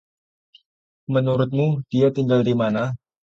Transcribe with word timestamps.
Menurutmu 1.13 1.67
dia 1.93 2.07
tinggal 2.17 2.41
di 2.47 2.53
mana? 2.61 2.83